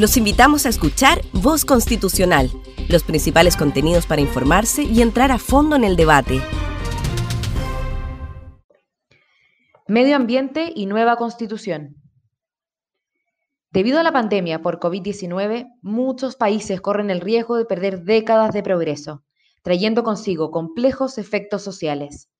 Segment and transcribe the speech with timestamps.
[0.00, 2.50] Los invitamos a escuchar Voz Constitucional,
[2.88, 6.40] los principales contenidos para informarse y entrar a fondo en el debate.
[9.86, 11.96] Medio ambiente y nueva constitución.
[13.72, 18.62] Debido a la pandemia por COVID-19, muchos países corren el riesgo de perder décadas de
[18.62, 19.22] progreso,
[19.62, 22.30] trayendo consigo complejos efectos sociales.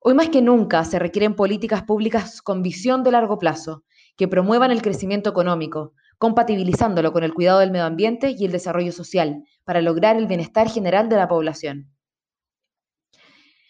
[0.00, 3.84] Hoy más que nunca se requieren políticas públicas con visión de largo plazo,
[4.18, 8.92] que promuevan el crecimiento económico, compatibilizándolo con el cuidado del medio ambiente y el desarrollo
[8.92, 11.90] social, para lograr el bienestar general de la población.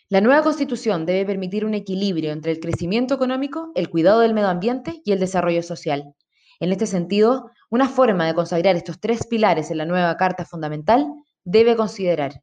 [0.08, 4.48] La nueva constitución debe permitir un equilibrio entre el crecimiento económico, el cuidado del medio
[4.48, 6.12] ambiente y el desarrollo social.
[6.58, 11.06] En este sentido, una forma de consagrar estos tres pilares en la nueva Carta Fundamental
[11.44, 12.40] debe considerar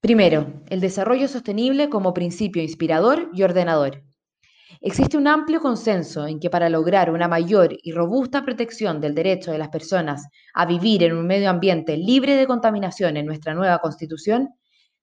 [0.00, 4.04] Primero, el desarrollo sostenible como principio inspirador y ordenador.
[4.80, 9.52] Existe un amplio consenso en que para lograr una mayor y robusta protección del derecho
[9.52, 13.78] de las personas a vivir en un medio ambiente libre de contaminación en nuestra nueva
[13.78, 14.50] Constitución,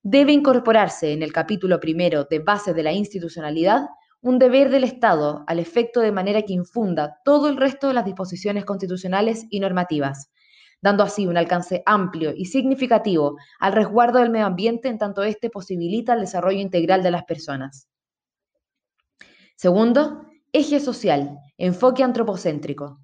[0.04, 3.88] debe incorporarse en el capítulo primero de Bases de la Institucionalidad
[4.22, 8.06] un deber del Estado al efecto de manera que infunda todo el resto de las
[8.06, 10.32] disposiciones constitucionales y normativas,
[10.82, 15.50] dando así un alcance amplio y significativo al resguardo del medio ambiente en tanto éste
[15.50, 17.91] posibilita el desarrollo integral de las personas.
[19.62, 23.00] Segundo, eje social, enfoque antropocéntrico.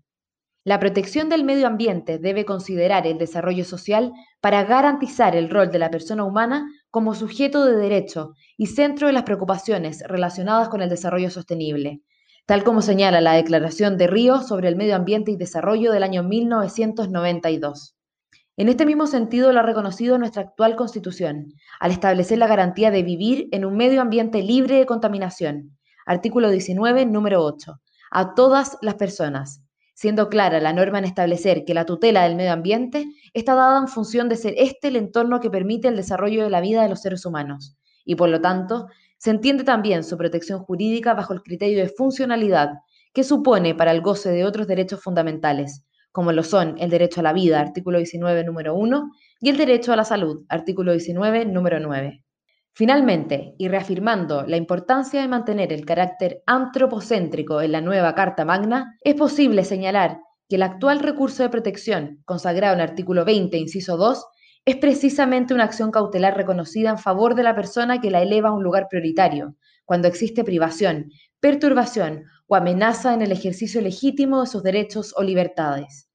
[0.64, 5.77] La protección del medio ambiente debe considerar el desarrollo social para garantizar el rol de
[5.77, 10.89] la persona humana como sujeto de derecho y centro de las preocupaciones relacionadas con el
[10.89, 12.02] desarrollo sostenible,
[12.47, 16.23] tal como señala la Declaración de Río sobre el Medio Ambiente y Desarrollo del año
[16.23, 17.95] 1992.
[18.58, 23.03] En este mismo sentido lo ha reconocido nuestra actual Constitución, al establecer la garantía de
[23.03, 25.77] vivir en un medio ambiente libre de contaminación,
[26.08, 27.80] artículo 19, número 8,
[28.11, 29.61] a todas las personas,
[29.94, 33.89] siendo clara la norma en establecer que la tutela del medio ambiente está dada en
[33.89, 37.02] función de ser este el entorno que permite el desarrollo de la vida de los
[37.02, 38.87] seres humanos, y por lo tanto,
[39.17, 42.70] se entiende también su protección jurídica bajo el criterio de funcionalidad
[43.14, 45.83] que supone para el goce de otros derechos fundamentales,
[46.14, 49.11] como lo son el derecho a la vida, artículo 19, número 1,
[49.42, 52.23] y el derecho a la salud, artículo 19, número 9.
[52.77, 58.99] Finalmente, y reafirmando la importancia de mantener el carácter antropocéntrico en la nueva Carta Magna,
[59.02, 63.98] es posible señalar que el actual recurso de protección, consagrado en el artículo 20, inciso
[63.98, 64.23] 2,
[64.64, 68.54] es precisamente una acción cautelar reconocida en favor de la persona que la eleva a
[68.54, 74.61] un lugar prioritario, cuando existe privación, perturbación o amenaza en el ejercicio legítimo de sus
[74.61, 76.11] derechos o libertades.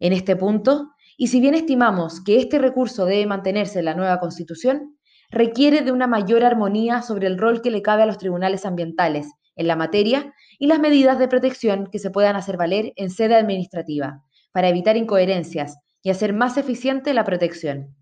[0.00, 4.18] En este punto, y si bien estimamos que este recurso debe mantenerse en la nueva
[4.18, 4.93] Constitución,
[5.34, 9.32] requiere de una mayor armonía sobre el rol que le cabe a los tribunales ambientales
[9.56, 13.34] en la materia y las medidas de protección que se puedan hacer valer en sede
[13.34, 14.22] administrativa,
[14.52, 17.96] para evitar incoherencias y hacer más eficiente la protección.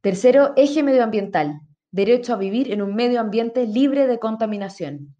[0.00, 1.60] Tercero, eje medioambiental,
[1.90, 5.14] derecho a vivir en un medio ambiente libre de contaminación.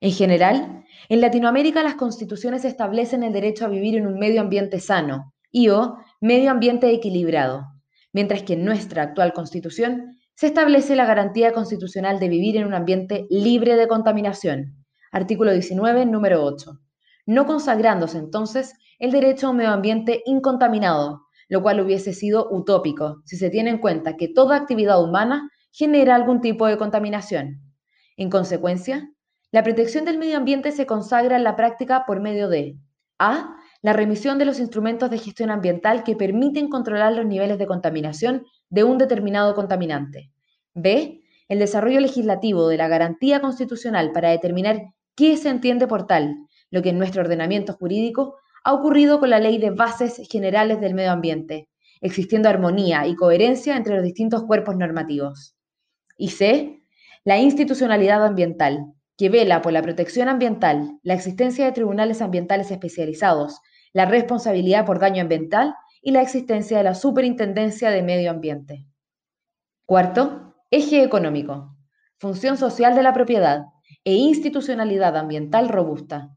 [0.00, 4.78] En general, en Latinoamérica las constituciones establecen el derecho a vivir en un medio ambiente
[4.80, 7.66] sano y o medio ambiente equilibrado,
[8.12, 12.74] mientras que en nuestra actual Constitución se establece la garantía constitucional de vivir en un
[12.74, 16.78] ambiente libre de contaminación, artículo 19, número 8,
[17.26, 23.22] no consagrándose entonces el derecho a un medio ambiente incontaminado, lo cual hubiese sido utópico
[23.24, 27.60] si se tiene en cuenta que toda actividad humana genera algún tipo de contaminación.
[28.16, 29.10] En consecuencia,
[29.50, 32.78] la protección del medio ambiente se consagra en la práctica por medio de
[33.18, 37.66] a la remisión de los instrumentos de gestión ambiental que permiten controlar los niveles de
[37.66, 40.30] contaminación de un determinado contaminante.
[40.72, 41.20] B.
[41.48, 46.36] El desarrollo legislativo de la garantía constitucional para determinar qué se entiende por tal,
[46.70, 50.94] lo que en nuestro ordenamiento jurídico ha ocurrido con la Ley de Bases Generales del
[50.94, 51.68] Medio Ambiente,
[52.00, 55.56] existiendo armonía y coherencia entre los distintos cuerpos normativos.
[56.16, 56.82] Y C.
[57.24, 63.60] La institucionalidad ambiental, que vela por la protección ambiental, la existencia de tribunales ambientales especializados,
[63.92, 68.84] la responsabilidad por daño ambiental y la existencia de la Superintendencia de Medio Ambiente.
[69.86, 71.76] Cuarto, eje económico,
[72.18, 73.66] función social de la propiedad
[74.02, 76.36] e institucionalidad ambiental robusta.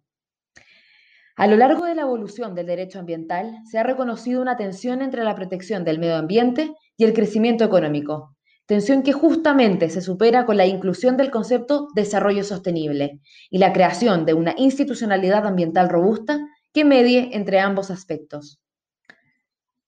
[1.37, 5.23] A lo largo de la evolución del derecho ambiental se ha reconocido una tensión entre
[5.23, 8.34] la protección del medio ambiente y el crecimiento económico,
[8.65, 13.19] tensión que justamente se supera con la inclusión del concepto desarrollo sostenible
[13.49, 16.39] y la creación de una institucionalidad ambiental robusta
[16.73, 18.59] que medie entre ambos aspectos.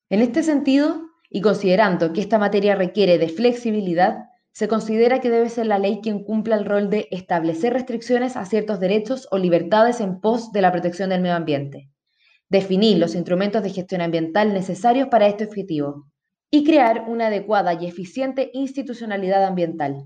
[0.10, 4.20] En este sentido, y considerando que esta materia requiere de flexibilidad,
[4.54, 8.46] se considera que debe ser la ley quien cumpla el rol de establecer restricciones a
[8.46, 11.90] ciertos derechos o libertades en pos de la protección del medio ambiente.
[12.50, 16.06] definir los instrumentos de gestión ambiental necesarios para este objetivo
[16.50, 20.06] y crear una adecuada y eficiente institucionalidad ambiental.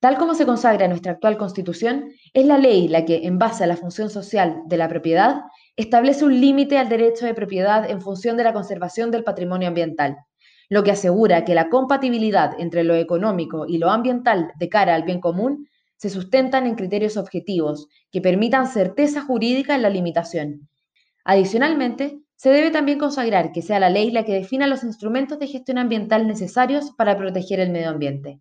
[0.00, 3.64] Tal como se consagra en nuestra actual Constitución, es la ley la que, en base
[3.64, 5.40] a la función social de la propiedad,
[5.74, 10.16] establece un límite al derecho de propiedad en función de la conservación del patrimonio ambiental,
[10.68, 15.04] lo que asegura que la compatibilidad entre lo económico y lo ambiental de cara al
[15.04, 20.68] bien común se sustentan en criterios objetivos que permitan certeza jurídica en la limitación.
[21.24, 25.46] Adicionalmente, se debe también consagrar que sea la ley la que defina los instrumentos de
[25.46, 28.40] gestión ambiental necesarios para proteger el medio ambiente,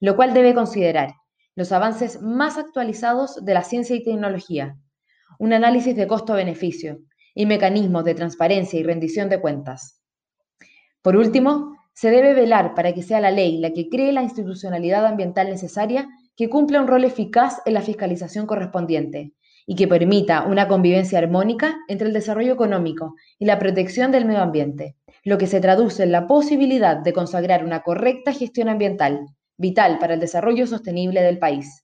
[0.00, 1.14] lo cual debe considerar
[1.54, 4.76] los avances más actualizados de la ciencia y tecnología,
[5.38, 6.98] un análisis de costo-beneficio
[7.34, 10.00] y mecanismos de transparencia y rendición de cuentas.
[11.02, 15.06] Por último, se debe velar para que sea la ley la que cree la institucionalidad
[15.06, 19.34] ambiental necesaria que cumpla un rol eficaz en la fiscalización correspondiente
[19.66, 24.42] y que permita una convivencia armónica entre el desarrollo económico y la protección del medio
[24.42, 29.26] ambiente, lo que se traduce en la posibilidad de consagrar una correcta gestión ambiental,
[29.56, 31.83] vital para el desarrollo sostenible del país.